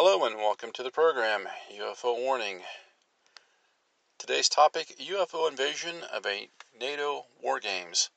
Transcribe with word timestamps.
Hello 0.00 0.24
and 0.24 0.36
welcome 0.36 0.70
to 0.74 0.84
the 0.84 0.92
program 0.92 1.48
UFO 1.76 2.16
Warning. 2.16 2.60
Today's 4.16 4.48
topic 4.48 4.94
UFO 4.96 5.50
invasion 5.50 6.04
of 6.14 6.24
a 6.24 6.48
NATO 6.80 7.26
war 7.42 7.58
games. 7.58 8.08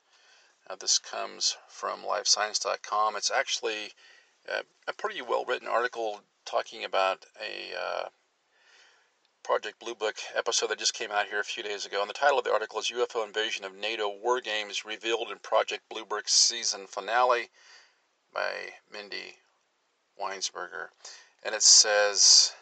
This 0.80 1.00
comes 1.00 1.58
from 1.68 2.04
livescience.com. 2.04 3.16
It's 3.16 3.32
actually 3.32 3.94
uh, 4.48 4.62
a 4.88 4.94
pretty 4.94 5.24
well 5.24 5.44
written 5.44 5.68
article 5.68 6.22
talking 6.46 6.84
about 6.84 7.26
a 7.42 7.76
uh, 7.76 8.10
Project 9.44 9.80
Blue 9.80 9.96
Book 9.96 10.18
episode 10.36 10.68
that 10.68 10.78
just 10.78 10.94
came 10.94 11.10
out 11.10 11.30
here 11.30 11.40
a 11.40 11.44
few 11.44 11.64
days 11.64 11.88
ago. 11.88 12.02
And 12.02 12.10
the 12.12 12.14
title 12.14 12.38
of 12.38 12.46
the 12.46 12.54
article 12.54 12.78
is 12.78 12.92
UFO 12.92 13.26
Invasion 13.26 13.66
of 13.66 13.76
NATO 13.76 14.08
War 14.08 14.40
Games 14.40 14.86
Revealed 14.86 15.32
in 15.32 15.40
Project 15.40 15.90
Blue 15.90 16.06
Book 16.06 16.30
Season 16.30 16.86
Finale 16.86 17.50
by 18.32 18.52
Mindy 18.94 19.38
Weisberger. 20.22 20.90
And 21.44 21.56
it 21.56 21.64
says 21.64 22.54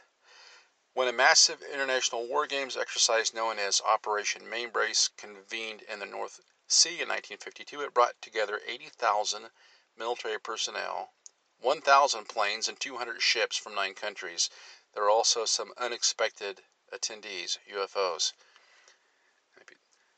When 0.93 1.07
a 1.07 1.13
massive 1.13 1.61
international 1.61 2.27
war 2.27 2.47
games 2.47 2.77
exercise 2.77 3.33
known 3.33 3.59
as 3.59 3.81
Operation 3.81 4.43
Mainbrace 4.43 5.09
convened 5.17 5.81
in 5.81 5.99
the 5.99 6.05
North 6.05 6.39
Sea 6.67 7.01
in 7.01 7.09
1952, 7.09 7.81
it 7.81 7.93
brought 7.93 8.21
together 8.21 8.61
80,000 8.65 9.49
military 9.97 10.39
personnel 10.39 11.13
1,000 11.61 12.29
planes 12.29 12.69
and 12.69 12.79
200 12.79 13.21
ships 13.21 13.57
from 13.57 13.75
nine 13.75 13.93
countries. 13.93 14.49
There 14.93 15.03
are 15.03 15.09
also 15.09 15.43
some 15.43 15.73
unexpected 15.77 16.63
attendees, 16.93 17.57
UFOs. 17.69 18.31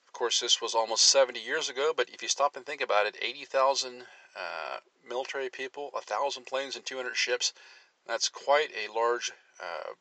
Of 0.06 0.14
course, 0.14 0.40
this 0.40 0.62
was 0.62 0.76
almost 0.76 1.06
70 1.10 1.40
years 1.40 1.68
ago, 1.68 1.94
but 1.96 2.10
if 2.10 2.22
you 2.22 2.28
stop 2.28 2.56
and 2.56 2.66
think 2.66 2.82
about 2.82 3.08
it, 3.08 3.18
80,000 3.20 4.06
uh, 4.36 4.80
military 5.04 5.50
people, 5.50 5.90
1,000 5.92 6.46
planes, 6.46 6.76
and 6.76 6.86
200 6.86 7.18
ships, 7.18 7.54
that's 8.12 8.30
quite 8.30 8.70
a 8.76 8.92
large 8.94 9.32
uh, 9.60 9.94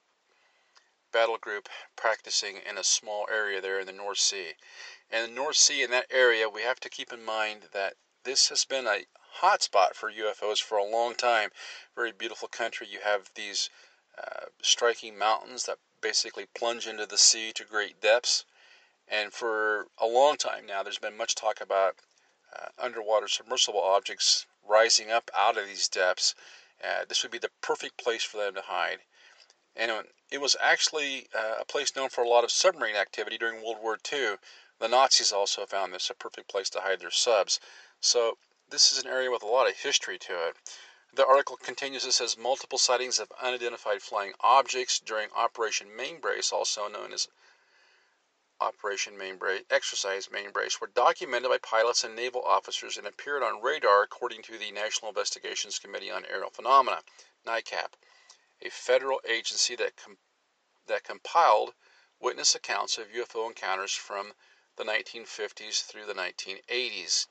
battle 1.13 1.39
group 1.39 1.69
practicing 1.97 2.57
in 2.69 2.77
a 2.77 2.85
small 2.85 3.27
area 3.31 3.61
there 3.61 3.79
in 3.79 3.87
the 3.87 3.93
North 3.93 4.19
Sea. 4.19 4.55
And 5.11 5.31
the 5.31 5.35
North 5.35 5.57
Sea, 5.57 5.83
in 5.83 5.91
that 5.93 6.07
area, 6.11 6.49
we 6.49 6.63
have 6.63 6.81
to 6.81 6.89
keep 6.89 7.13
in 7.13 7.25
mind 7.25 7.69
that 7.73 7.95
this 8.25 8.49
has 8.49 8.65
been 8.65 8.87
a 8.87 9.05
hotspot 9.41 9.95
for 9.95 10.11
UFOs 10.11 10.61
for 10.61 10.77
a 10.77 10.85
long 10.85 11.15
time. 11.15 11.51
Very 11.95 12.13
beautiful 12.13 12.49
country. 12.49 12.87
You 12.91 13.01
have 13.01 13.31
these 13.35 13.71
uh, 14.19 14.47
striking 14.61 15.17
mountains 15.17 15.65
that 15.65 15.79
basically 16.01 16.47
plunge 16.55 16.87
into 16.87 17.07
the 17.07 17.19
sea 17.19 17.53
to 17.53 17.65
great 17.65 18.01
depths. 18.01 18.45
And 19.07 19.33
for 19.33 19.87
a 19.99 20.07
long 20.07 20.37
time 20.37 20.67
now, 20.67 20.83
there's 20.83 20.99
been 20.99 21.17
much 21.17 21.35
talk 21.35 21.61
about 21.61 21.97
uh, 22.57 22.69
underwater 22.79 23.29
submersible 23.29 23.81
objects 23.81 24.47
rising 24.67 25.11
up 25.11 25.31
out 25.37 25.57
of 25.57 25.67
these 25.67 25.89
depths. 25.89 26.35
Uh, 26.83 27.05
this 27.09 27.23
would 27.23 27.33
be 27.33 27.39
the 27.39 27.51
perfect 27.61 27.99
place 27.99 28.23
for 28.23 28.39
them 28.39 28.55
to 28.55 28.63
hide. 28.63 29.01
And 29.77 30.07
it 30.31 30.41
was 30.41 30.57
actually 30.61 31.29
uh, 31.35 31.57
a 31.61 31.65
place 31.65 31.95
known 31.95 32.09
for 32.09 32.23
a 32.23 32.29
lot 32.29 32.45
of 32.45 32.51
submarine 32.51 32.97
activity 32.97 33.39
during 33.39 33.63
World 33.63 33.79
War 33.81 33.99
II. 34.13 34.37
The 34.79 34.89
Nazis 34.89 35.33
also 35.33 35.67
found 35.67 35.93
this 35.93 36.11
a 36.11 36.15
perfect 36.15 36.49
place 36.49 36.71
to 36.71 36.81
hide 36.81 37.01
their 37.01 37.11
subs. 37.11 37.61
So 38.01 38.39
this 38.69 38.93
is 38.93 39.03
an 39.03 39.11
area 39.11 39.31
with 39.31 39.43
a 39.43 39.47
lot 39.47 39.69
of 39.69 39.77
history 39.77 40.19
to 40.19 40.49
it. 40.49 40.57
The 41.13 41.27
article 41.27 41.57
continues 41.57 42.05
it 42.05 42.13
says 42.13 42.37
multiple 42.37 42.79
sightings 42.79 43.19
of 43.19 43.33
unidentified 43.43 44.01
flying 44.01 44.33
objects 44.41 45.01
during 45.01 45.31
Operation 45.33 45.89
Mainbrace, 45.91 46.53
also 46.53 46.87
known 46.87 47.13
as 47.13 47.27
Operation 48.61 49.17
Mainbrace, 49.17 49.65
Exercise 49.71 50.29
Mainbrace, 50.29 50.81
were 50.81 50.87
documented 50.87 51.51
by 51.51 51.59
pilots 51.59 52.05
and 52.05 52.15
naval 52.15 52.43
officers 52.43 52.97
and 52.97 53.07
appeared 53.07 53.43
on 53.43 53.63
radar 53.63 54.03
according 54.03 54.43
to 54.43 54.59
the 54.59 54.71
National 54.71 55.09
Investigations 55.09 55.79
Committee 55.79 56.11
on 56.11 56.27
Aerial 56.27 56.51
Phenomena, 56.51 57.03
NICAP, 57.47 57.95
a 58.61 58.69
federal 58.69 59.21
agency 59.27 59.75
that, 59.77 59.95
that 60.87 61.05
compiled 61.05 61.75
witness 62.21 62.55
accounts 62.55 62.99
of 62.99 63.09
UFO 63.09 63.47
encounters 63.47 63.93
from 63.93 64.35
the 64.77 64.85
1950s 64.85 65.83
through 65.85 66.05
the 66.05 66.15
1980s. 66.15 67.27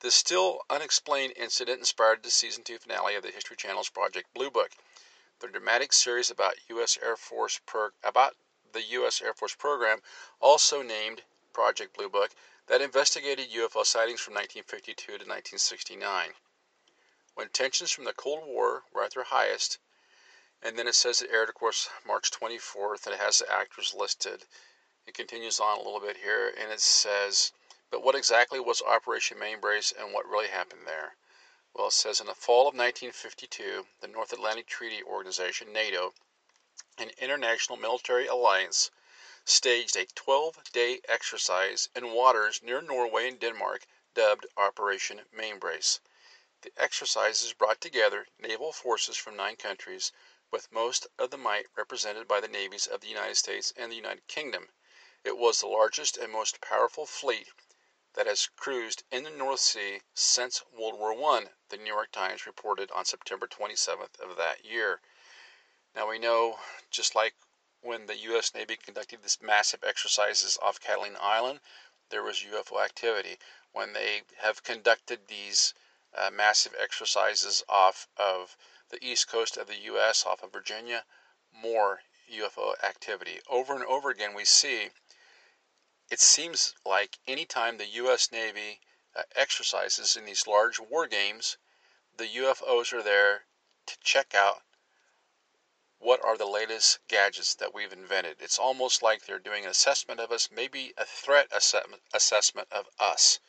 This 0.00 0.14
still 0.14 0.60
unexplained 0.68 1.34
incident 1.36 1.78
inspired 1.78 2.22
the 2.22 2.30
season 2.30 2.64
2 2.64 2.78
finale 2.78 3.14
of 3.14 3.22
the 3.22 3.30
History 3.30 3.56
Channel's 3.56 3.90
Project 3.90 4.32
Blue 4.34 4.50
Book. 4.50 4.72
The 5.40 5.48
dramatic 5.48 5.92
series 5.92 6.30
about 6.30 6.56
US 6.68 6.98
Air 7.02 7.16
Force 7.16 7.60
about 8.02 8.36
the 8.74 8.82
US 9.00 9.22
Air 9.22 9.32
Force 9.32 9.54
program, 9.54 10.02
also 10.38 10.82
named 10.82 11.22
Project 11.54 11.96
Blue 11.96 12.10
Book, 12.10 12.32
that 12.66 12.82
investigated 12.82 13.50
UFO 13.50 13.86
sightings 13.86 14.20
from 14.20 14.34
1952 14.34 15.06
to 15.06 15.12
1969. 15.24 16.34
When 17.34 17.48
tensions 17.48 17.90
from 17.90 18.04
the 18.04 18.12
Cold 18.12 18.46
War 18.46 18.84
were 18.92 19.04
at 19.04 19.14
their 19.14 19.24
highest, 19.24 19.78
and 20.62 20.78
then 20.78 20.86
it 20.86 20.94
says 20.94 21.22
it 21.22 21.30
aired, 21.30 21.48
of 21.48 21.54
course, 21.54 21.88
March 22.06 22.30
24th, 22.30 23.06
and 23.06 23.14
it 23.14 23.20
has 23.20 23.38
the 23.38 23.50
actors 23.50 23.94
listed. 23.96 24.44
It 25.06 25.14
continues 25.14 25.58
on 25.58 25.78
a 25.78 25.82
little 25.82 26.00
bit 26.00 26.18
here, 26.18 26.52
and 26.60 26.70
it 26.70 26.82
says 26.82 27.52
but 27.94 28.02
what 28.02 28.16
exactly 28.16 28.58
was 28.58 28.82
Operation 28.82 29.38
Mainbrace 29.38 29.92
and 29.96 30.12
what 30.12 30.26
really 30.26 30.48
happened 30.48 30.80
there? 30.84 31.14
Well, 31.72 31.86
it 31.86 31.92
says 31.92 32.18
in 32.18 32.26
the 32.26 32.34
fall 32.34 32.62
of 32.62 32.74
1952, 32.74 33.86
the 34.00 34.08
North 34.08 34.32
Atlantic 34.32 34.66
Treaty 34.66 35.00
Organization, 35.04 35.72
NATO, 35.72 36.12
an 36.98 37.10
international 37.18 37.78
military 37.78 38.26
alliance, 38.26 38.90
staged 39.44 39.94
a 39.94 40.06
12 40.06 40.72
day 40.72 41.00
exercise 41.06 41.88
in 41.94 42.10
waters 42.10 42.62
near 42.62 42.80
Norway 42.80 43.28
and 43.28 43.38
Denmark 43.38 43.86
dubbed 44.12 44.44
Operation 44.56 45.24
Mainbrace. 45.32 46.00
The 46.62 46.72
exercises 46.76 47.52
brought 47.52 47.80
together 47.80 48.26
naval 48.38 48.72
forces 48.72 49.16
from 49.16 49.36
nine 49.36 49.54
countries, 49.54 50.10
with 50.50 50.72
most 50.72 51.06
of 51.16 51.30
the 51.30 51.38
might 51.38 51.66
represented 51.76 52.26
by 52.26 52.40
the 52.40 52.48
navies 52.48 52.88
of 52.88 53.02
the 53.02 53.06
United 53.06 53.36
States 53.36 53.72
and 53.76 53.92
the 53.92 53.96
United 53.96 54.26
Kingdom. 54.26 54.72
It 55.22 55.38
was 55.38 55.60
the 55.60 55.68
largest 55.68 56.16
and 56.16 56.32
most 56.32 56.60
powerful 56.60 57.06
fleet 57.06 57.52
that 58.14 58.26
has 58.26 58.48
cruised 58.56 59.04
in 59.12 59.22
the 59.22 59.30
North 59.30 59.60
Sea 59.60 60.00
since 60.12 60.64
World 60.72 60.98
War 60.98 61.12
I, 61.36 61.50
the 61.68 61.76
New 61.76 61.94
York 61.94 62.10
Times 62.10 62.46
reported 62.46 62.90
on 62.90 63.04
September 63.04 63.46
27th 63.46 64.18
of 64.18 64.36
that 64.38 64.64
year. 64.64 65.00
Now 65.94 66.08
we 66.08 66.18
know, 66.18 66.58
just 66.90 67.14
like 67.14 67.34
when 67.80 68.06
the 68.06 68.16
U.S. 68.16 68.52
Navy 68.52 68.76
conducted 68.76 69.22
these 69.22 69.40
massive 69.40 69.84
exercises 69.84 70.58
off 70.60 70.80
Catalina 70.80 71.18
Island, 71.20 71.60
there 72.10 72.22
was 72.22 72.42
UFO 72.42 72.84
activity. 72.84 73.38
When 73.72 73.92
they 73.92 74.22
have 74.38 74.64
conducted 74.64 75.28
these 75.28 75.72
uh, 76.12 76.30
massive 76.30 76.74
exercises 76.80 77.62
off 77.68 78.08
of 78.16 78.56
the 78.88 79.04
east 79.04 79.28
coast 79.28 79.56
of 79.56 79.68
the 79.68 79.78
U.S., 79.82 80.26
off 80.26 80.42
of 80.42 80.52
Virginia, 80.52 81.04
more 81.52 82.02
UFO 82.32 82.74
activity. 82.82 83.40
Over 83.48 83.74
and 83.74 83.84
over 83.84 84.10
again, 84.10 84.34
we 84.34 84.44
see 84.44 84.90
it 86.10 86.20
seems 86.20 86.74
like 86.84 87.18
anytime 87.26 87.78
the 87.78 87.86
U.S. 87.86 88.32
Navy 88.32 88.80
uh, 89.14 89.22
exercises 89.36 90.16
in 90.16 90.24
these 90.24 90.46
large 90.46 90.80
war 90.80 91.06
games, 91.06 91.56
the 92.16 92.26
UFOs 92.26 92.92
are 92.92 93.02
there 93.02 93.46
to 93.86 93.96
check 94.02 94.34
out 94.34 94.62
what 96.04 96.24
are 96.24 96.38
the 96.38 96.46
latest 96.46 97.00
gadgets 97.08 97.56
that 97.56 97.74
we've 97.74 97.92
invented. 97.92 98.36
It's 98.40 98.60
almost 98.60 99.02
like 99.02 99.26
they're 99.26 99.40
doing 99.40 99.64
an 99.64 99.72
assessment 99.72 100.20
of 100.20 100.32
us, 100.32 100.50
maybe 100.54 100.94
a 100.98 101.06
threat 101.06 101.48
assessment 102.14 102.68
of 102.72 102.86
us. 103.00 103.40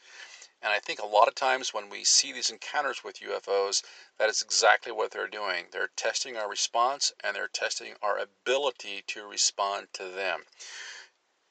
And 0.62 0.74
I 0.74 0.80
think 0.80 1.00
a 1.00 1.08
lot 1.08 1.30
of 1.30 1.36
times 1.36 1.74
when 1.74 1.90
we 1.90 2.04
see 2.06 2.34
these 2.34 2.52
encounters 2.52 3.04
with 3.04 3.22
UFOs, 3.22 3.84
that 4.20 4.30
is 4.30 4.42
exactly 4.44 4.92
what 4.94 5.12
they're 5.12 5.28
doing. 5.28 5.68
They're 5.72 5.92
testing 5.98 6.38
our 6.38 6.50
response 6.50 7.14
and 7.24 7.36
they're 7.36 7.50
testing 7.50 7.96
our 8.02 8.20
ability 8.20 9.04
to 9.08 9.28
respond 9.28 9.88
to 9.96 10.10
them 10.10 10.42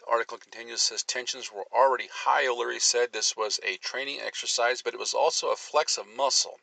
The 0.01 0.07
article 0.07 0.39
continues 0.39 0.83
says 0.83 1.05
tensions 1.05 1.53
were 1.53 1.67
already 1.73 2.09
high. 2.13 2.47
O'Leary 2.49 2.81
said 2.81 3.13
this 3.13 3.37
was 3.37 3.61
a 3.65 3.79
training 3.79 4.21
exercise, 4.21 4.83
but 4.83 4.95
it 4.95 5.01
was 5.01 5.15
also 5.15 5.51
a 5.51 5.57
flex 5.57 5.99
of 5.99 6.09
muscle. 6.09 6.61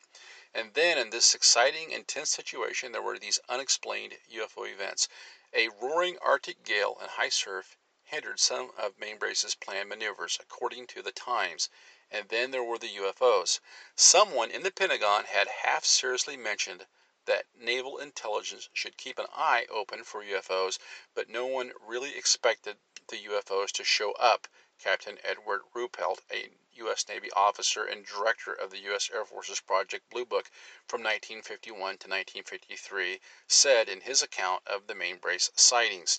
And 0.54 0.74
then, 0.74 0.98
in 0.98 1.08
this 1.08 1.34
exciting, 1.34 1.92
intense 1.92 2.28
situation, 2.28 2.92
there 2.92 3.00
were 3.00 3.18
these 3.18 3.38
unexplained 3.48 4.18
UFO 4.30 4.70
events. 4.70 5.08
A 5.54 5.68
roaring 5.68 6.18
Arctic 6.18 6.62
gale 6.62 6.98
and 7.00 7.10
high 7.10 7.30
surf 7.30 7.78
hindered 8.02 8.38
some 8.38 8.70
of 8.76 8.98
Mainbrace's 8.98 9.54
planned 9.54 9.88
maneuvers, 9.88 10.38
according 10.38 10.86
to 10.88 11.00
the 11.00 11.12
Times. 11.12 11.70
And 12.10 12.28
then 12.28 12.50
there 12.50 12.62
were 12.62 12.78
the 12.78 12.94
UFOs. 12.96 13.60
Someone 13.96 14.50
in 14.50 14.62
the 14.62 14.70
Pentagon 14.70 15.24
had 15.24 15.48
half 15.48 15.86
seriously 15.86 16.36
mentioned 16.36 16.86
that 17.24 17.46
naval 17.54 17.96
intelligence 17.96 18.68
should 18.74 18.98
keep 18.98 19.18
an 19.18 19.28
eye 19.34 19.66
open 19.70 20.04
for 20.04 20.22
UFOs, 20.22 20.78
but 21.14 21.30
no 21.30 21.46
one 21.46 21.72
really 21.80 22.14
expected 22.14 22.76
the 23.08 23.24
UFOs 23.24 23.70
to 23.72 23.84
show 23.84 24.12
up. 24.12 24.48
Captain 24.78 25.18
Edward 25.24 25.62
Ruppelt, 25.74 26.20
a 26.30 26.50
U.S. 26.76 27.04
Navy 27.08 27.28
officer 27.36 27.84
and 27.84 28.04
director 28.04 28.52
of 28.52 28.70
the 28.70 28.80
U.S. 28.88 29.10
Air 29.14 29.24
Force's 29.24 29.60
Project 29.60 30.04
Blue 30.10 30.24
Book 30.24 30.50
from 30.88 31.00
1951 31.00 31.74
to 31.76 32.08
1953, 32.08 33.18
said 33.46 33.88
in 33.88 34.00
his 34.00 34.22
account 34.22 34.62
of 34.66 34.86
the 34.86 34.94
Mainbrace 34.94 35.50
sightings. 35.54 36.18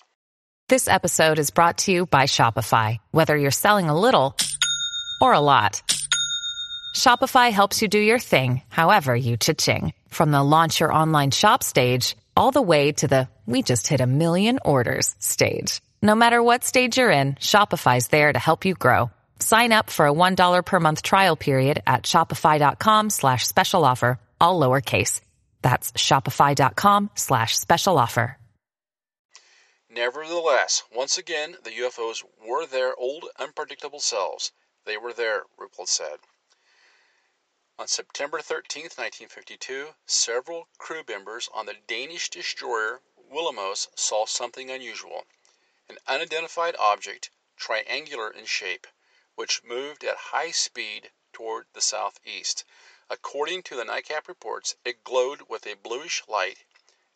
This 0.68 0.88
episode 0.88 1.38
is 1.38 1.50
brought 1.50 1.78
to 1.78 1.92
you 1.92 2.06
by 2.06 2.24
Shopify. 2.24 2.98
Whether 3.10 3.36
you're 3.36 3.50
selling 3.50 3.88
a 3.88 3.98
little 3.98 4.36
or 5.20 5.34
a 5.34 5.40
lot, 5.40 5.82
Shopify 6.96 7.50
helps 7.50 7.82
you 7.82 7.88
do 7.88 7.98
your 7.98 8.18
thing, 8.18 8.62
however 8.68 9.14
you 9.14 9.36
cha-ching. 9.36 9.92
From 10.08 10.30
the 10.30 10.42
launch 10.42 10.80
your 10.80 10.92
online 10.92 11.32
shop 11.32 11.62
stage, 11.62 12.16
all 12.36 12.50
the 12.50 12.62
way 12.62 12.92
to 12.92 13.08
the 13.08 13.28
we 13.46 13.62
just 13.62 13.88
hit 13.88 14.00
a 14.00 14.06
million 14.06 14.58
orders 14.64 15.14
stage. 15.18 15.82
No 16.00 16.14
matter 16.14 16.42
what 16.42 16.64
stage 16.64 16.96
you're 16.98 17.10
in, 17.10 17.34
Shopify's 17.34 18.08
there 18.08 18.32
to 18.32 18.38
help 18.38 18.64
you 18.64 18.74
grow. 18.74 19.10
Sign 19.44 19.72
up 19.72 19.90
for 19.90 20.06
a 20.06 20.12
$1 20.12 20.64
per 20.64 20.80
month 20.80 21.02
trial 21.02 21.36
period 21.36 21.82
at 21.86 22.04
shopify.com 22.04 23.10
slash 23.10 23.46
special 23.46 23.84
offer, 23.84 24.18
all 24.40 24.58
lowercase. 24.58 25.20
That's 25.60 25.92
shopify.com 25.92 27.10
slash 27.14 27.54
special 27.54 27.98
offer. 27.98 28.38
Nevertheless, 29.90 30.82
once 30.96 31.18
again, 31.18 31.56
the 31.62 31.72
UFOs 31.72 32.24
were 32.48 32.64
their 32.64 32.96
old, 32.96 33.26
unpredictable 33.38 34.00
selves. 34.00 34.50
They 34.86 34.96
were 34.96 35.12
there, 35.12 35.42
Ruppelt 35.60 35.88
said. 35.88 36.20
On 37.78 37.86
September 37.86 38.40
13, 38.40 38.84
1952, 38.84 39.88
several 40.06 40.68
crew 40.78 41.02
members 41.06 41.50
on 41.54 41.66
the 41.66 41.76
Danish 41.86 42.30
destroyer 42.30 43.02
Willemoes 43.30 43.88
saw 43.94 44.24
something 44.24 44.70
unusual 44.70 45.26
an 45.90 45.98
unidentified 46.08 46.74
object, 46.80 47.28
triangular 47.58 48.30
in 48.30 48.46
shape, 48.46 48.86
which 49.34 49.64
moved 49.64 50.04
at 50.04 50.16
high 50.16 50.50
speed 50.52 51.10
toward 51.32 51.66
the 51.72 51.80
southeast. 51.80 52.64
According 53.10 53.64
to 53.64 53.74
the 53.74 53.84
NICAP 53.84 54.28
reports, 54.28 54.76
it 54.84 55.02
glowed 55.02 55.42
with 55.48 55.66
a 55.66 55.74
bluish 55.74 56.22
light, 56.28 56.64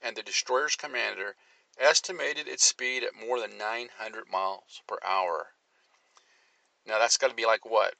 and 0.00 0.16
the 0.16 0.22
destroyer's 0.22 0.74
commander 0.74 1.36
estimated 1.78 2.48
its 2.48 2.64
speed 2.64 3.04
at 3.04 3.14
more 3.14 3.38
than 3.38 3.56
900 3.56 4.28
miles 4.28 4.82
per 4.86 4.98
hour. 5.02 5.54
Now 6.84 6.98
that's 6.98 7.16
got 7.16 7.28
to 7.28 7.34
be 7.34 7.46
like 7.46 7.64
what? 7.64 7.94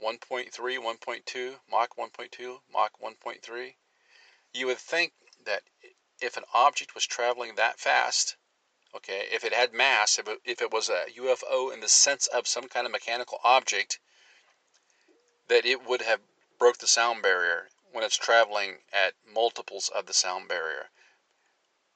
1.3, 0.00 0.50
1.2, 0.50 1.60
Mach 1.68 1.96
1.2, 1.96 2.62
Mach 2.70 2.98
1.3? 3.00 3.76
You 4.52 4.66
would 4.66 4.78
think 4.78 5.12
that 5.40 5.64
if 6.20 6.36
an 6.36 6.44
object 6.54 6.94
was 6.94 7.06
traveling 7.06 7.56
that 7.56 7.78
fast, 7.78 8.36
okay, 8.94 9.28
if 9.32 9.44
it 9.44 9.52
had 9.52 9.72
mass, 9.72 10.18
if 10.18 10.28
it, 10.28 10.40
if 10.44 10.62
it 10.62 10.72
was 10.72 10.88
a 10.88 11.04
UFO 11.16 11.72
in 11.72 11.80
the 11.80 11.88
sense 11.88 12.26
of 12.26 12.46
some 12.46 12.68
kind 12.68 12.86
of 12.86 12.92
mechanical 12.92 13.38
object, 13.44 13.98
that 15.48 15.64
it 15.64 15.86
would 15.86 16.02
have 16.02 16.20
broke 16.58 16.78
the 16.78 16.86
sound 16.86 17.22
barrier 17.22 17.68
when 17.92 18.04
it's 18.04 18.16
traveling 18.16 18.78
at 18.92 19.14
multiples 19.32 19.88
of 19.88 20.06
the 20.06 20.14
sound 20.14 20.48
barrier. 20.48 20.90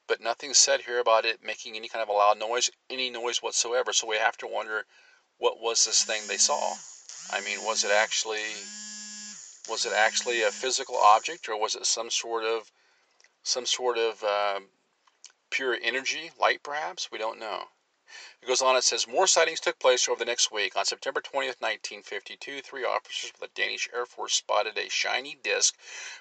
But 0.07 0.21
nothing's 0.21 0.57
said 0.57 0.81
here 0.81 0.99
about 0.99 1.25
it 1.25 1.43
making 1.43 1.75
any 1.75 1.87
kind 1.87 2.03
of 2.03 2.09
a 2.09 2.13
loud 2.13 2.39
noise, 2.39 2.69
any 2.89 3.09
noise 3.09 3.41
whatsoever. 3.41 3.93
So 3.93 4.07
we 4.07 4.17
have 4.17 4.37
to 4.37 4.47
wonder, 4.47 4.85
what 5.37 5.59
was 5.59 5.85
this 5.85 6.03
thing 6.03 6.21
they 6.27 6.37
saw? 6.37 6.75
I 7.31 7.41
mean, 7.41 7.63
was 7.63 7.83
it 7.83 7.91
actually 7.91 8.43
was 9.69 9.85
it 9.85 9.93
actually 9.93 10.43
a 10.43 10.51
physical 10.51 10.97
object, 10.97 11.47
or 11.47 11.57
was 11.57 11.75
it 11.75 11.85
some 11.85 12.09
sort 12.09 12.43
of 12.43 12.71
some 13.43 13.65
sort 13.65 13.97
of 13.97 14.23
um, 14.23 14.67
pure 15.53 15.77
energy, 15.83 16.31
light 16.39 16.63
perhaps? 16.63 17.11
We 17.11 17.19
don't 17.19 17.39
know. 17.39 17.65
It 18.41 18.47
goes 18.47 18.63
on, 18.63 18.75
it 18.75 18.83
says, 18.83 19.07
more 19.07 19.27
sightings 19.27 19.59
took 19.59 19.77
place 19.77 20.09
over 20.09 20.17
the 20.17 20.25
next 20.25 20.51
week. 20.51 20.75
On 20.75 20.83
September 20.83 21.21
20th, 21.21 21.61
1952, 21.61 22.63
three 22.63 22.83
officers 22.83 23.29
of 23.29 23.39
the 23.39 23.49
Danish 23.53 23.87
Air 23.93 24.07
Force 24.07 24.33
spotted 24.33 24.79
a 24.79 24.89
shiny 24.89 25.35
disk 25.35 25.77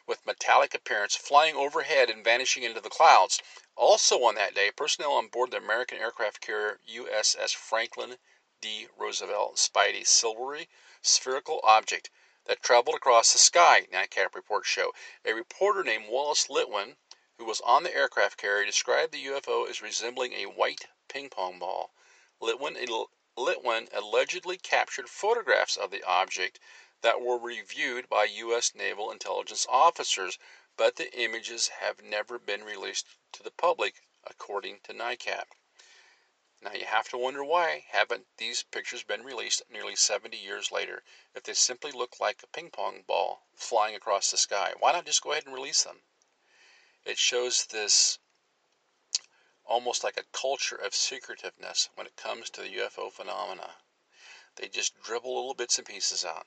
with 0.06 0.26
metallic 0.26 0.74
appearance 0.74 1.16
flying 1.16 1.56
overhead 1.56 2.10
and 2.10 2.22
vanishing 2.22 2.62
into 2.62 2.82
the 2.82 2.90
clouds. 2.90 3.40
Also 3.74 4.22
on 4.22 4.34
that 4.34 4.54
day, 4.54 4.70
personnel 4.70 5.12
on 5.12 5.28
board 5.28 5.50
the 5.50 5.56
American 5.56 5.96
aircraft 5.96 6.42
carrier 6.42 6.78
USS 6.86 7.54
Franklin 7.54 8.18
D. 8.60 8.86
Roosevelt 8.98 9.58
spied 9.58 9.94
a 9.94 10.04
silvery, 10.04 10.68
spherical 11.00 11.60
object 11.64 12.10
that 12.44 12.62
traveled 12.62 12.96
across 12.96 13.32
the 13.32 13.38
sky, 13.38 13.86
NICAP 13.92 14.34
reports 14.34 14.68
show. 14.68 14.92
A 15.24 15.32
reporter 15.32 15.82
named 15.82 16.08
Wallace 16.08 16.48
Litwin 16.48 16.96
who 17.42 17.48
was 17.48 17.60
on 17.62 17.82
the 17.82 17.92
aircraft 17.92 18.36
carrier, 18.36 18.64
described 18.64 19.10
the 19.10 19.26
UFO 19.26 19.68
as 19.68 19.82
resembling 19.82 20.32
a 20.32 20.46
white 20.46 20.86
ping 21.08 21.28
pong 21.28 21.58
ball. 21.58 21.92
Litwin, 22.40 22.76
Litwin 23.36 23.88
allegedly 23.92 24.56
captured 24.56 25.10
photographs 25.10 25.76
of 25.76 25.90
the 25.90 26.04
object 26.04 26.60
that 27.00 27.20
were 27.20 27.36
reviewed 27.36 28.08
by 28.08 28.26
U.S. 28.26 28.76
naval 28.76 29.10
intelligence 29.10 29.66
officers, 29.68 30.38
but 30.76 30.94
the 30.94 31.12
images 31.20 31.66
have 31.66 32.00
never 32.00 32.38
been 32.38 32.62
released 32.62 33.06
to 33.32 33.42
the 33.42 33.50
public, 33.50 33.96
according 34.22 34.78
to 34.84 34.94
NICAP. 34.94 35.46
Now 36.60 36.74
you 36.74 36.84
have 36.84 37.08
to 37.08 37.18
wonder 37.18 37.42
why 37.42 37.86
haven't 37.88 38.28
these 38.36 38.62
pictures 38.62 39.02
been 39.02 39.24
released 39.24 39.62
nearly 39.68 39.96
70 39.96 40.36
years 40.36 40.70
later 40.70 41.02
if 41.34 41.42
they 41.42 41.54
simply 41.54 41.90
look 41.90 42.20
like 42.20 42.40
a 42.44 42.46
ping 42.46 42.70
pong 42.70 43.02
ball 43.02 43.48
flying 43.56 43.96
across 43.96 44.30
the 44.30 44.36
sky? 44.36 44.74
Why 44.78 44.92
not 44.92 45.06
just 45.06 45.22
go 45.22 45.32
ahead 45.32 45.46
and 45.46 45.52
release 45.52 45.82
them? 45.82 46.02
It 47.04 47.18
shows 47.18 47.66
this 47.66 48.18
almost 49.64 50.04
like 50.04 50.16
a 50.16 50.24
culture 50.32 50.76
of 50.76 50.94
secretiveness 50.94 51.88
when 51.94 52.06
it 52.06 52.16
comes 52.16 52.50
to 52.50 52.60
the 52.60 52.76
UFO 52.76 53.10
phenomena. 53.10 53.76
They 54.56 54.68
just 54.68 55.00
dribble 55.02 55.34
little 55.34 55.54
bits 55.54 55.78
and 55.78 55.86
pieces 55.86 56.24
out. 56.24 56.46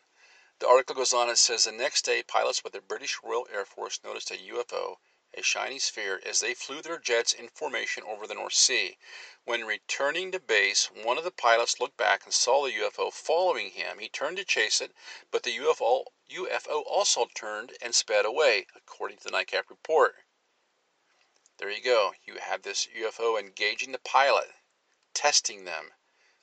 The 0.60 0.68
article 0.68 0.96
goes 0.96 1.12
on 1.12 1.28
and 1.28 1.38
says 1.38 1.63
the 1.63 1.72
next 1.72 2.06
day, 2.06 2.24
pilots 2.24 2.63
with 2.63 2.74
the 2.74 2.81
British 2.81 3.18
Royal 3.24 3.48
Air 3.52 3.66
Force 3.66 4.00
noticed 4.04 4.31
a 4.31 4.38
UFO, 4.38 4.98
a 5.34 5.42
shiny 5.42 5.80
sphere, 5.80 6.22
as 6.25 6.40
they 6.40 6.54
flew 6.54 6.81
their 6.81 6.98
jets 6.98 7.34
in 7.34 7.50
formation 7.50 8.04
over 8.04 8.25
the 8.25 8.36
North 8.36 8.54
Sea. 8.54 8.98
When 9.44 9.66
returning 9.66 10.31
to 10.31 10.40
base, 10.40 10.92
one 10.92 11.18
of 11.18 11.24
the 11.24 11.31
pilots 11.31 11.80
looked 11.80 11.98
back 11.98 12.24
and 12.24 12.34
saw 12.34 12.63
the 12.63 12.72
UFO 12.74 13.12
following 13.12 13.72
him. 13.72 14.00
He 14.00 14.07
turned 14.07 14.38
to 14.38 14.46
chase 14.46 14.80
it, 14.81 14.94
but 15.31 15.44
the 15.44 15.57
UFO, 15.57 16.06
UFO 16.31 16.84
also 16.86 17.28
turned 17.34 17.74
and 17.81 17.94
sped 17.94 18.25
away, 18.25 18.68
according 18.75 19.18
to 19.18 19.24
the 19.24 19.31
NICAP 19.31 19.69
report. 19.69 20.16
There 21.57 21.69
you 21.69 21.81
go. 21.81 22.14
You 22.26 22.35
have 22.35 22.64
this 22.64 22.85
UFO 22.88 23.40
engaging 23.40 23.94
the 23.94 24.00
pilot, 24.00 24.52
testing 25.14 25.64
them, 25.64 25.94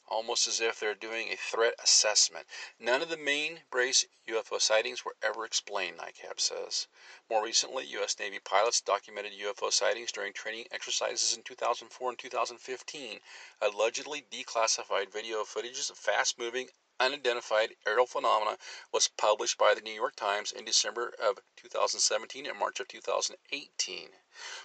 almost 0.09 0.49
as 0.49 0.59
if 0.59 0.81
they're 0.81 0.95
doing 0.95 1.29
a 1.29 1.37
threat 1.37 1.75
assessment. 1.79 2.47
None 2.79 3.03
of 3.03 3.11
the 3.11 3.19
main 3.19 3.61
brace 3.71 4.07
UFO 4.27 4.59
sightings 4.59 5.05
were 5.05 5.17
ever 5.23 5.45
explained, 5.45 5.99
NICAP 5.99 6.41
says. 6.41 6.87
More 7.29 7.45
recently, 7.45 7.85
U.S. 7.89 8.19
Navy 8.19 8.39
pilots 8.39 8.81
documented 8.81 9.33
UFO 9.39 9.71
sightings 9.71 10.13
during 10.13 10.33
training 10.33 10.67
exercises 10.71 11.37
in 11.37 11.43
2004 11.43 12.09
and 12.09 12.19
2015. 12.19 13.21
Allegedly 13.61 14.23
declassified 14.31 15.13
video 15.13 15.45
footages 15.45 15.91
of 15.91 15.99
fast 15.99 16.39
moving, 16.39 16.71
unidentified 17.03 17.75
aerial 17.85 18.07
phenomena 18.07 18.57
was 18.93 19.09
published 19.09 19.59
by 19.59 19.75
the 19.75 19.81
New 19.81 19.93
York 19.93 20.15
Times 20.15 20.53
in 20.53 20.65
December 20.65 21.13
of 21.21 21.41
2017 21.57 22.47
and 22.47 22.57
March 22.57 22.79
of 22.79 22.87
2018. 22.87 24.11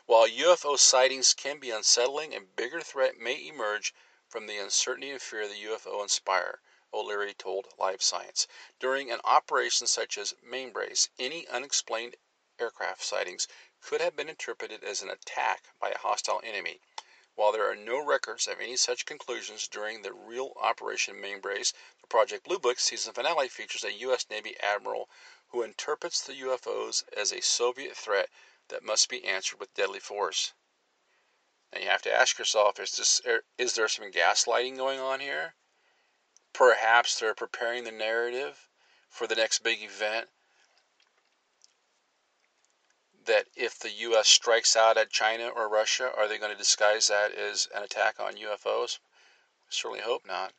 While 0.06 0.27
UFO 0.27 0.77
sightings 0.77 1.34
can 1.34 1.58
be 1.58 1.72
unsettling, 1.72 2.36
a 2.36 2.41
bigger 2.41 2.82
threat 2.82 3.17
may 3.17 3.48
emerge 3.48 3.91
from 4.29 4.46
the 4.46 4.58
uncertainty 4.58 5.10
and 5.10 5.20
fear 5.20 5.48
the 5.48 5.65
UFO 5.65 6.03
inspire, 6.03 6.62
O'Leary 6.94 7.34
told 7.34 7.74
Live 7.79 8.03
Science. 8.03 8.48
During 8.79 9.10
an 9.10 9.22
operation 9.24 9.88
such 9.88 10.15
as 10.15 10.36
Mainbrace, 10.44 11.10
any 11.17 11.48
unexplained 11.48 12.17
aircraft 12.60 13.03
sightings 13.03 13.48
could 13.82 14.00
have 14.00 14.15
been 14.15 14.29
interpreted 14.29 14.84
as 14.84 15.01
an 15.01 15.10
attack 15.10 15.63
by 15.79 15.89
a 15.89 15.98
hostile 15.98 16.41
enemy. 16.44 16.82
While 17.38 17.51
there 17.51 17.70
are 17.70 17.75
no 17.75 18.00
records 18.00 18.48
of 18.48 18.60
any 18.60 18.75
such 18.77 19.06
conclusions 19.06 19.67
during 19.67 20.01
the 20.01 20.12
real 20.12 20.53
Operation 20.56 21.22
Mainbrace, 21.22 21.72
the 22.01 22.08
Project 22.08 22.46
Blue 22.46 22.58
Book 22.58 22.79
season 22.79 23.13
finale 23.13 23.48
features 23.48 23.84
a 23.84 23.94
U.S. 23.94 24.27
Navy 24.27 24.60
admiral 24.60 25.08
who 25.50 25.62
interprets 25.62 26.20
the 26.20 26.34
UFOs 26.34 27.03
as 27.15 27.32
a 27.32 27.44
Soviet 27.44 27.96
threat 27.96 28.32
that 28.70 28.82
must 28.82 29.08
be 29.08 29.24
answered 29.24 29.60
with 29.60 29.72
deadly 29.75 30.00
force. 30.00 30.53
Now 31.72 31.79
you 31.82 31.88
have 31.89 32.01
to 32.01 32.12
ask 32.12 32.39
yourself: 32.39 32.79
Is 32.79 32.94
this 32.98 33.22
er, 33.24 33.46
is 33.60 33.75
there 33.75 33.88
some 33.88 34.12
gaslighting 34.12 34.75
going 34.75 35.00
on 35.00 35.20
here? 35.20 35.53
Perhaps 36.53 37.20
they're 37.20 37.36
preparing 37.36 37.84
the 37.84 37.91
narrative 37.91 38.67
for 39.10 39.27
the 39.27 39.36
next 39.36 39.60
big 39.60 39.84
event 39.84 40.32
that 43.27 43.48
if 43.55 43.77
the 43.79 43.91
U.S. 43.91 44.27
strikes 44.27 44.75
out 44.75 44.98
at 44.98 45.10
China 45.12 45.48
or 45.48 45.69
Russia, 45.69 46.12
are 46.17 46.27
they 46.27 46.38
going 46.38 46.51
to 46.51 46.57
disguise 46.57 47.07
that 47.07 47.34
as 47.34 47.67
an 47.74 47.84
attack 47.84 48.19
on 48.19 48.36
UFOs? 48.36 49.00
Certainly 49.69 50.01
hope 50.01 50.25
not. 50.25 50.53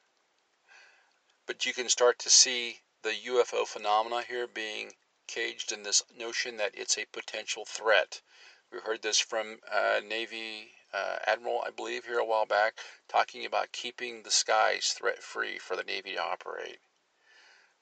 But 1.47 1.67
you 1.67 1.75
can 1.75 1.89
start 1.89 2.19
to 2.21 2.31
see 2.31 2.81
the 3.03 3.15
UFO 3.27 3.67
phenomena 3.67 4.23
here 4.23 4.47
being 4.47 4.95
caged 5.27 5.73
in 5.73 5.83
this 5.83 6.03
notion 6.15 6.57
that 6.59 6.75
it's 6.75 6.97
a 6.97 7.07
potential 7.07 7.65
threat. 7.65 8.23
We 8.71 8.79
heard 8.81 9.03
this 9.03 9.19
from 9.19 9.61
uh, 9.71 10.01
Navy 10.05 10.73
uh, 10.93 11.19
Admiral, 11.27 11.63
I 11.67 11.71
believe, 11.71 12.05
here 12.05 12.19
a 12.19 12.25
while 12.25 12.47
back, 12.47 12.79
talking 13.09 13.45
about 13.45 13.73
keeping 13.73 14.23
the 14.23 14.31
skies 14.31 14.93
threat 14.93 15.23
free 15.23 15.59
for 15.59 15.77
the 15.77 15.85
Navy 15.85 16.15
to 16.15 16.23
operate. 16.23 16.81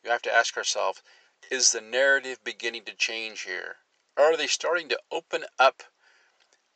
We 0.02 0.10
have 0.10 0.22
to 0.22 0.32
ask 0.32 0.56
ourselves 0.56 1.02
is 1.50 1.72
the 1.72 1.80
narrative 1.80 2.42
beginning 2.42 2.84
to 2.84 2.94
change 2.94 3.42
here? 3.42 3.78
Are 4.18 4.36
they 4.36 4.46
starting 4.46 4.88
to 4.88 5.00
open 5.10 5.44
up 5.58 5.82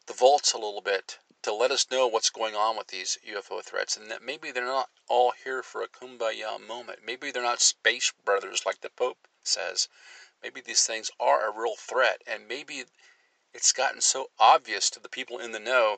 the 0.07 0.13
vaults 0.13 0.53
a 0.53 0.59
little 0.59 0.83
bit 0.83 1.19
to 1.43 1.55
let 1.55 1.71
us 1.71 1.91
know 1.91 2.07
what's 2.07 2.29
going 2.29 2.55
on 2.55 2.77
with 2.77 2.89
these 2.89 3.17
UFO 3.27 3.63
threats 3.65 3.97
and 3.97 4.11
that 4.11 4.23
maybe 4.23 4.51
they're 4.51 4.65
not 4.67 4.91
all 5.09 5.33
here 5.45 5.63
for 5.63 5.83
a 5.83 5.89
kumbaya 5.89 6.61
moment. 6.61 6.99
Maybe 7.03 7.31
they're 7.31 7.43
not 7.43 7.63
space 7.63 8.13
brothers 8.25 8.67
like 8.67 8.83
the 8.83 8.91
Pope 8.91 9.27
says. 9.43 9.89
Maybe 10.43 10.61
these 10.61 10.87
things 10.87 11.11
are 11.19 11.49
a 11.49 11.59
real 11.59 11.77
threat 11.77 12.21
and 12.27 12.47
maybe 12.47 12.85
it's 13.55 13.73
gotten 13.73 14.03
so 14.03 14.31
obvious 14.39 14.91
to 14.91 15.01
the 15.01 15.09
people 15.09 15.39
in 15.39 15.53
the 15.53 15.59
know 15.59 15.97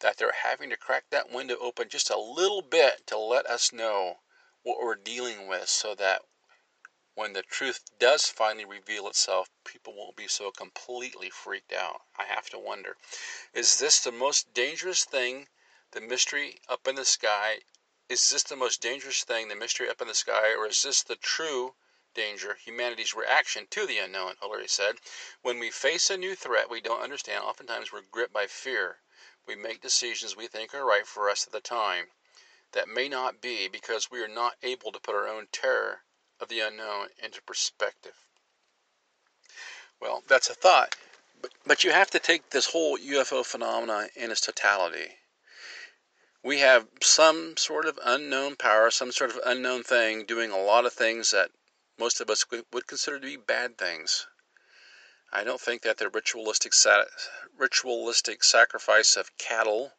that 0.00 0.18
they're 0.18 0.44
having 0.44 0.70
to 0.70 0.76
crack 0.76 1.04
that 1.10 1.32
window 1.32 1.56
open 1.60 1.88
just 1.88 2.10
a 2.10 2.18
little 2.18 2.62
bit 2.62 3.06
to 3.08 3.18
let 3.18 3.46
us 3.46 3.72
know 3.72 4.18
what 4.62 4.78
we're 4.80 4.94
dealing 4.94 5.48
with 5.48 5.68
so 5.68 5.96
that 5.96 6.22
when 7.16 7.32
the 7.32 7.42
truth 7.42 7.80
does 7.98 8.26
finally 8.26 8.66
reveal 8.66 9.08
itself, 9.08 9.48
people 9.64 9.94
won't 9.94 10.16
be 10.16 10.28
so 10.28 10.50
completely 10.50 11.30
freaked 11.30 11.72
out. 11.72 12.02
I 12.18 12.24
have 12.26 12.50
to 12.50 12.58
wonder 12.58 12.98
is 13.54 13.78
this 13.78 14.00
the 14.00 14.12
most 14.12 14.52
dangerous 14.52 15.06
thing, 15.06 15.48
the 15.92 16.02
mystery 16.02 16.60
up 16.68 16.86
in 16.86 16.94
the 16.94 17.06
sky? 17.06 17.60
Is 18.10 18.28
this 18.28 18.42
the 18.42 18.54
most 18.54 18.82
dangerous 18.82 19.24
thing, 19.24 19.48
the 19.48 19.56
mystery 19.56 19.88
up 19.88 20.02
in 20.02 20.08
the 20.08 20.14
sky, 20.14 20.52
or 20.52 20.66
is 20.66 20.82
this 20.82 21.02
the 21.02 21.16
true 21.16 21.74
danger, 22.12 22.56
humanity's 22.56 23.14
reaction 23.14 23.66
to 23.68 23.86
the 23.86 23.96
unknown? 23.96 24.36
O'Leary 24.42 24.68
said. 24.68 24.98
When 25.40 25.58
we 25.58 25.70
face 25.70 26.10
a 26.10 26.18
new 26.18 26.34
threat 26.34 26.68
we 26.68 26.82
don't 26.82 27.00
understand, 27.00 27.44
oftentimes 27.44 27.92
we're 27.92 28.02
gripped 28.02 28.34
by 28.34 28.46
fear. 28.46 29.00
We 29.46 29.56
make 29.56 29.80
decisions 29.80 30.36
we 30.36 30.48
think 30.48 30.74
are 30.74 30.84
right 30.84 31.06
for 31.06 31.30
us 31.30 31.46
at 31.46 31.52
the 31.54 31.62
time. 31.62 32.10
That 32.72 32.88
may 32.88 33.08
not 33.08 33.40
be 33.40 33.68
because 33.68 34.10
we 34.10 34.20
are 34.20 34.28
not 34.28 34.58
able 34.62 34.92
to 34.92 35.00
put 35.00 35.14
our 35.14 35.26
own 35.26 35.48
terror 35.50 36.02
of 36.40 36.48
the 36.48 36.60
unknown 36.60 37.08
into 37.22 37.42
perspective. 37.42 38.14
Well, 40.00 40.22
that's 40.28 40.50
a 40.50 40.54
thought, 40.54 40.94
but, 41.40 41.52
but 41.66 41.84
you 41.84 41.92
have 41.92 42.10
to 42.10 42.18
take 42.18 42.50
this 42.50 42.66
whole 42.66 42.98
UFO 42.98 43.44
phenomena 43.44 44.08
in 44.14 44.30
its 44.30 44.40
totality. 44.40 45.18
We 46.42 46.58
have 46.60 46.86
some 47.02 47.56
sort 47.56 47.86
of 47.86 47.98
unknown 48.04 48.56
power, 48.56 48.90
some 48.90 49.10
sort 49.12 49.30
of 49.30 49.40
unknown 49.44 49.82
thing 49.82 50.26
doing 50.26 50.50
a 50.50 50.58
lot 50.58 50.86
of 50.86 50.92
things 50.92 51.30
that 51.30 51.50
most 51.98 52.20
of 52.20 52.28
us 52.30 52.44
would 52.50 52.86
consider 52.86 53.18
to 53.18 53.26
be 53.26 53.36
bad 53.36 53.78
things. 53.78 54.26
I 55.32 55.44
don't 55.44 55.60
think 55.60 55.82
that 55.82 55.98
the 55.98 56.08
ritualistic 56.08 56.72
ritualistic 57.56 58.44
sacrifice 58.44 59.16
of 59.16 59.36
cattle, 59.38 59.92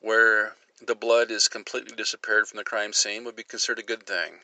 where 0.00 0.56
the 0.80 0.94
blood 0.94 1.30
is 1.30 1.48
completely 1.48 1.94
disappeared 1.94 2.48
from 2.48 2.58
the 2.58 2.64
crime 2.64 2.92
scene, 2.92 3.24
would 3.24 3.36
be 3.36 3.44
considered 3.44 3.80
a 3.80 3.86
good 3.86 4.06
thing. 4.06 4.40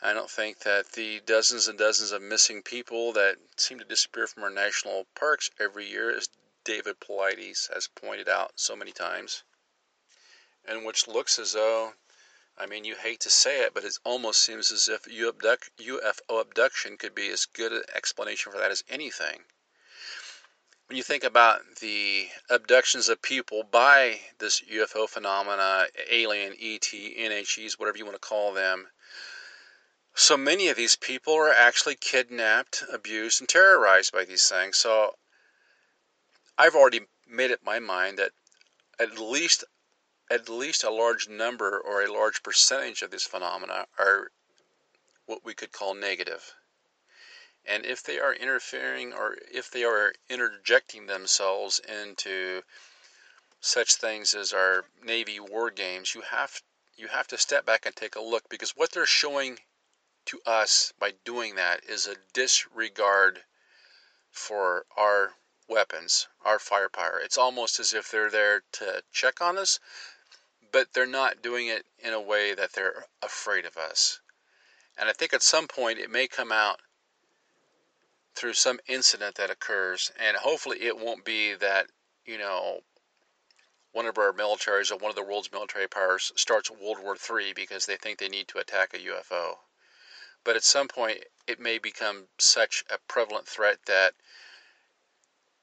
I 0.00 0.12
don't 0.12 0.30
think 0.30 0.60
that 0.60 0.92
the 0.92 1.18
dozens 1.20 1.66
and 1.66 1.76
dozens 1.76 2.12
of 2.12 2.22
missing 2.22 2.62
people 2.62 3.12
that 3.14 3.36
seem 3.56 3.80
to 3.80 3.84
disappear 3.84 4.28
from 4.28 4.44
our 4.44 4.50
national 4.50 5.06
parks 5.16 5.50
every 5.58 5.86
year, 5.86 6.08
as 6.10 6.28
David 6.62 7.00
Paulides 7.00 7.68
has 7.74 7.88
pointed 7.88 8.28
out 8.28 8.52
so 8.60 8.76
many 8.76 8.92
times, 8.92 9.42
and 10.64 10.84
which 10.84 11.08
looks 11.08 11.38
as 11.38 11.52
though, 11.52 11.94
I 12.56 12.66
mean, 12.66 12.84
you 12.84 12.94
hate 12.94 13.18
to 13.20 13.30
say 13.30 13.62
it, 13.62 13.74
but 13.74 13.84
it 13.84 13.98
almost 14.04 14.40
seems 14.40 14.70
as 14.70 14.88
if 14.88 15.02
UFO 15.04 16.40
abduction 16.40 16.96
could 16.96 17.14
be 17.14 17.30
as 17.30 17.46
good 17.46 17.72
an 17.72 17.82
explanation 17.92 18.52
for 18.52 18.58
that 18.58 18.70
as 18.70 18.84
anything. 18.88 19.44
When 20.86 20.96
you 20.96 21.02
think 21.02 21.24
about 21.24 21.76
the 21.80 22.30
abductions 22.48 23.08
of 23.08 23.20
people 23.20 23.64
by 23.64 24.20
this 24.38 24.60
UFO 24.60 25.08
phenomena, 25.08 25.88
alien, 26.08 26.52
ET, 26.52 26.82
NHEs, 26.82 27.78
whatever 27.78 27.98
you 27.98 28.04
want 28.04 28.14
to 28.14 28.28
call 28.28 28.52
them, 28.52 28.88
so 30.18 30.36
many 30.36 30.66
of 30.66 30.76
these 30.76 30.96
people 30.96 31.32
are 31.34 31.52
actually 31.52 31.94
kidnapped, 31.94 32.82
abused, 32.92 33.40
and 33.40 33.48
terrorized 33.48 34.12
by 34.12 34.24
these 34.24 34.48
things. 34.48 34.76
So 34.76 35.14
I've 36.58 36.74
already 36.74 37.02
made 37.28 37.52
up 37.52 37.62
my 37.62 37.78
mind 37.78 38.18
that 38.18 38.32
at 38.98 39.16
least 39.16 39.62
at 40.28 40.48
least 40.48 40.82
a 40.82 40.90
large 40.90 41.28
number 41.28 41.78
or 41.78 42.02
a 42.02 42.12
large 42.12 42.42
percentage 42.42 43.00
of 43.02 43.12
these 43.12 43.22
phenomena 43.22 43.86
are 43.96 44.32
what 45.26 45.44
we 45.44 45.54
could 45.54 45.70
call 45.70 45.94
negative. 45.94 46.52
And 47.64 47.86
if 47.86 48.02
they 48.02 48.18
are 48.18 48.34
interfering 48.34 49.12
or 49.12 49.36
if 49.52 49.70
they 49.70 49.84
are 49.84 50.12
interjecting 50.28 51.06
themselves 51.06 51.78
into 51.78 52.62
such 53.60 53.94
things 53.94 54.34
as 54.34 54.52
our 54.52 54.84
Navy 55.00 55.38
war 55.38 55.70
games, 55.70 56.12
you 56.12 56.22
have 56.22 56.60
you 56.96 57.06
have 57.06 57.28
to 57.28 57.38
step 57.38 57.64
back 57.64 57.86
and 57.86 57.94
take 57.94 58.16
a 58.16 58.20
look 58.20 58.48
because 58.48 58.72
what 58.76 58.90
they're 58.90 59.06
showing 59.06 59.60
to 60.28 60.40
us 60.44 60.92
by 60.98 61.14
doing 61.24 61.54
that 61.54 61.84
is 61.84 62.06
a 62.06 62.16
disregard 62.34 63.40
for 64.30 64.84
our 64.94 65.30
weapons, 65.68 66.28
our 66.44 66.58
firepower. 66.58 67.18
It's 67.18 67.38
almost 67.38 67.80
as 67.80 67.94
if 67.94 68.10
they're 68.10 68.30
there 68.30 68.62
to 68.72 69.02
check 69.10 69.40
on 69.40 69.56
us, 69.56 69.80
but 70.70 70.92
they're 70.92 71.06
not 71.06 71.40
doing 71.40 71.68
it 71.68 71.86
in 71.98 72.12
a 72.12 72.20
way 72.20 72.52
that 72.54 72.74
they're 72.74 73.06
afraid 73.22 73.64
of 73.64 73.78
us. 73.78 74.20
And 74.98 75.08
I 75.08 75.12
think 75.12 75.32
at 75.32 75.42
some 75.42 75.66
point 75.66 75.98
it 75.98 76.10
may 76.10 76.26
come 76.26 76.52
out 76.52 76.80
through 78.34 78.52
some 78.52 78.80
incident 78.86 79.36
that 79.36 79.50
occurs, 79.50 80.12
and 80.18 80.36
hopefully 80.36 80.82
it 80.82 80.98
won't 80.98 81.24
be 81.24 81.54
that, 81.54 81.86
you 82.26 82.36
know, 82.36 82.80
one 83.92 84.04
of 84.04 84.18
our 84.18 84.32
militaries 84.32 84.92
or 84.92 84.98
one 84.98 85.08
of 85.08 85.16
the 85.16 85.24
world's 85.24 85.50
military 85.50 85.88
powers 85.88 86.32
starts 86.36 86.70
World 86.70 86.98
War 87.02 87.16
III 87.16 87.54
because 87.54 87.86
they 87.86 87.96
think 87.96 88.18
they 88.18 88.28
need 88.28 88.46
to 88.48 88.58
attack 88.58 88.92
a 88.92 88.98
UFO. 88.98 89.56
But 90.44 90.56
at 90.56 90.64
some 90.64 90.88
point, 90.88 91.24
it 91.46 91.58
may 91.58 91.78
become 91.78 92.28
such 92.38 92.84
a 92.90 92.98
prevalent 92.98 93.48
threat 93.48 93.84
that 93.86 94.14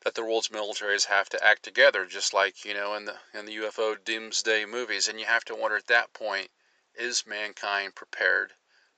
that 0.04 0.14
the 0.14 0.24
world's 0.24 0.50
militaries 0.50 1.06
have 1.06 1.30
to 1.30 1.44
act 1.44 1.64
together, 1.64 2.06
just 2.06 2.34
like 2.34 2.64
you 2.64 2.74
know 2.74 2.94
in 2.96 3.06
the 3.06 3.20
in 3.34 3.46
the 3.46 3.56
UFO 3.58 3.96
doomsday 4.04 4.66
movies. 4.66 5.08
And 5.08 5.20
you 5.20 5.26
have 5.26 5.46
to 5.46 5.56
wonder 5.56 5.78
at 5.78 5.88
that 5.88 6.14
point, 6.14 6.52
is 6.94 7.26
mankind 7.26 7.96
prepared 7.96 8.54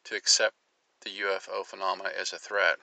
to 0.06 0.16
accept 0.16 0.56
the 1.02 1.20
UFO 1.22 1.66
phenomena 1.66 2.10
as 2.10 2.34
a 2.34 2.40
threat, 2.40 2.80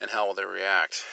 and 0.00 0.10
how 0.10 0.26
will 0.26 0.34
they 0.34 0.44
react? 0.44 1.04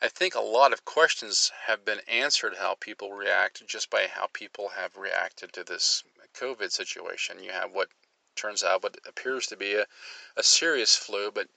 I 0.00 0.08
think 0.08 0.34
a 0.34 0.40
lot 0.40 0.72
of 0.72 0.84
questions 0.84 1.50
have 1.66 1.84
been 1.84 2.00
answered 2.00 2.56
how 2.56 2.74
people 2.74 3.12
react 3.12 3.66
just 3.66 3.88
by 3.90 4.06
how 4.06 4.26
people 4.26 4.70
have 4.70 4.96
reacted 4.96 5.52
to 5.54 5.64
this 5.64 6.04
COVID 6.34 6.72
situation. 6.72 7.42
You 7.42 7.52
have 7.52 7.72
what 7.72 7.88
turns 8.34 8.62
out 8.62 8.82
what 8.82 8.98
appears 9.06 9.46
to 9.48 9.56
be 9.56 9.74
a, 9.74 9.86
a 10.36 10.42
serious 10.42 10.96
flu, 10.96 11.30
but 11.30 11.48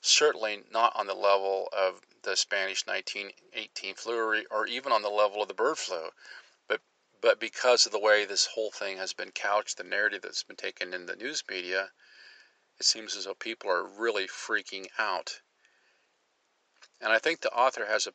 certainly 0.00 0.64
not 0.70 0.94
on 0.96 1.06
the 1.06 1.14
level 1.14 1.68
of 1.72 2.00
the 2.22 2.36
Spanish 2.36 2.86
1918 2.86 3.94
flu 3.94 4.16
or, 4.16 4.42
or 4.50 4.66
even 4.66 4.92
on 4.92 5.02
the 5.02 5.08
level 5.08 5.42
of 5.42 5.48
the 5.48 5.54
bird 5.54 5.78
flu. 5.78 6.10
But, 6.68 6.80
but 7.20 7.40
because 7.40 7.86
of 7.86 7.92
the 7.92 7.98
way 7.98 8.24
this 8.24 8.46
whole 8.46 8.70
thing 8.70 8.96
has 8.98 9.12
been 9.12 9.32
couched, 9.32 9.76
the 9.76 9.84
narrative 9.84 10.22
that's 10.22 10.42
been 10.42 10.56
taken 10.56 10.94
in 10.94 11.06
the 11.06 11.16
news 11.16 11.42
media, 11.48 11.90
it 12.78 12.86
seems 12.86 13.16
as 13.16 13.24
though 13.24 13.34
people 13.34 13.70
are 13.70 13.86
really 13.86 14.26
freaking 14.26 14.86
out. 14.98 15.40
And 17.00 17.12
I 17.12 17.18
think 17.18 17.40
the 17.40 17.52
author 17.52 17.86
has 17.86 18.06
a 18.06 18.12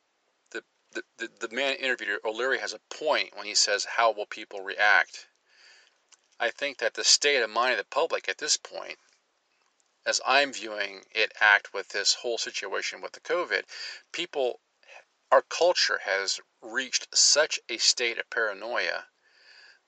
the, 0.50 0.62
the, 0.92 1.02
the, 1.18 1.48
the 1.48 1.54
man 1.54 1.76
interviewed 1.76 2.20
O'Leary 2.24 2.58
has 2.58 2.72
a 2.72 2.80
point 2.94 3.36
when 3.36 3.46
he 3.46 3.54
says 3.54 3.84
how 3.84 4.12
will 4.12 4.26
people 4.26 4.60
react 4.60 5.28
I 6.40 6.50
think 6.50 6.78
that 6.78 6.94
the 6.94 7.02
state 7.02 7.42
of 7.42 7.50
mind 7.50 7.72
of 7.72 7.78
the 7.78 7.84
public 7.84 8.28
at 8.28 8.38
this 8.38 8.56
point, 8.56 9.00
as 10.06 10.20
I'm 10.24 10.52
viewing 10.52 11.04
it 11.10 11.32
act 11.40 11.72
with 11.72 11.88
this 11.88 12.14
whole 12.14 12.38
situation 12.38 13.00
with 13.00 13.12
the 13.12 13.20
COVID, 13.20 13.64
people, 14.12 14.60
our 15.32 15.42
culture 15.42 15.98
has 16.04 16.40
reached 16.62 17.08
such 17.12 17.58
a 17.68 17.78
state 17.78 18.18
of 18.18 18.30
paranoia 18.30 19.08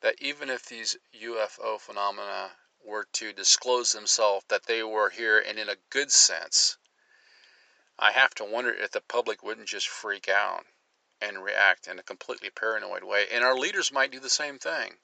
that 0.00 0.20
even 0.20 0.50
if 0.50 0.66
these 0.66 0.96
UFO 1.14 1.80
phenomena 1.80 2.56
were 2.80 3.04
to 3.12 3.32
disclose 3.32 3.92
themselves 3.92 4.44
that 4.48 4.64
they 4.64 4.82
were 4.82 5.10
here 5.10 5.38
and 5.38 5.58
in 5.58 5.68
a 5.68 5.76
good 5.90 6.10
sense, 6.10 6.78
I 7.96 8.12
have 8.12 8.34
to 8.34 8.44
wonder 8.44 8.72
if 8.72 8.90
the 8.90 9.00
public 9.00 9.42
wouldn't 9.42 9.68
just 9.68 9.88
freak 9.88 10.28
out 10.28 10.66
and 11.20 11.44
react 11.44 11.86
in 11.86 11.98
a 11.98 12.02
completely 12.02 12.50
paranoid 12.50 13.04
way. 13.04 13.28
And 13.30 13.44
our 13.44 13.54
leaders 13.54 13.92
might 13.92 14.10
do 14.10 14.18
the 14.18 14.30
same 14.30 14.58
thing. 14.58 14.98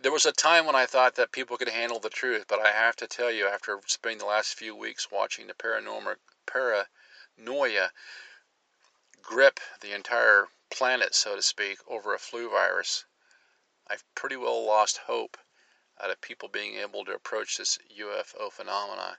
There 0.00 0.12
was 0.12 0.26
a 0.26 0.32
time 0.32 0.64
when 0.64 0.76
I 0.76 0.86
thought 0.86 1.16
that 1.16 1.32
people 1.32 1.56
could 1.56 1.70
handle 1.70 1.98
the 1.98 2.08
truth, 2.08 2.46
but 2.46 2.60
I 2.60 2.72
have 2.72 2.94
to 2.96 3.08
tell 3.08 3.30
you, 3.30 3.48
after 3.48 3.80
spending 3.86 4.18
the 4.18 4.26
last 4.26 4.54
few 4.54 4.76
weeks 4.76 5.10
watching 5.10 5.46
the 5.46 5.54
paranormal 5.54 6.16
paranoia 6.46 7.92
grip 9.22 9.60
the 9.80 9.92
entire 9.92 10.48
planet, 10.70 11.14
so 11.14 11.34
to 11.34 11.42
speak, 11.42 11.78
over 11.88 12.14
a 12.14 12.18
flu 12.18 12.48
virus, 12.48 13.06
I've 13.88 14.04
pretty 14.14 14.36
well 14.36 14.64
lost 14.64 14.98
hope 14.98 15.36
out 15.98 16.10
of 16.10 16.20
people 16.20 16.48
being 16.48 16.76
able 16.76 17.04
to 17.04 17.14
approach 17.14 17.56
this 17.56 17.78
UFO 17.98 18.52
phenomena 18.52 19.18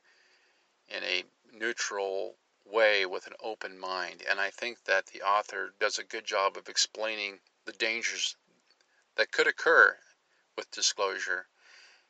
in 0.87 1.03
a 1.03 1.25
neutral 1.51 2.37
way 2.63 3.05
with 3.05 3.27
an 3.27 3.35
open 3.41 3.77
mind. 3.77 4.21
And 4.21 4.39
I 4.39 4.49
think 4.49 4.85
that 4.85 5.07
the 5.07 5.23
author 5.23 5.73
does 5.79 5.97
a 5.97 6.03
good 6.03 6.25
job 6.25 6.55
of 6.55 6.69
explaining 6.69 7.41
the 7.65 7.73
dangers 7.73 8.37
that 9.15 9.31
could 9.31 9.47
occur 9.47 9.99
with 10.59 10.69
disclosure 10.71 11.45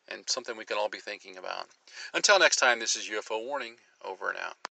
and 0.08 0.28
something 0.28 0.58
we 0.58 0.66
can 0.66 0.78
all 0.78 0.90
be 0.90 0.98
thinking 0.98 1.38
about. 1.38 1.68
Until 2.16 2.40
next 2.40 2.56
time, 2.56 2.80
this 2.80 2.96
is 2.96 3.08
UFO 3.08 3.46
Warning, 3.46 3.76
over 4.04 4.30
and 4.30 4.40
out. 4.40 4.69